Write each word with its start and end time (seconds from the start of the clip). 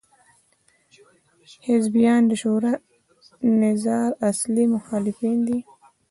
حزبیان 1.67 2.21
د 2.27 2.31
شورا 2.41 2.73
نظار 3.63 4.09
اصلي 4.29 4.65
مخالفین 4.75 5.37
دي. 5.47 5.59